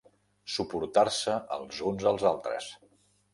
Suportar-se 0.53 1.35
els 1.59 1.83
uns 1.91 2.09
als 2.13 2.27
altres. 2.31 2.73